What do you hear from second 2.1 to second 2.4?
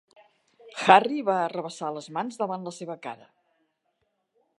mans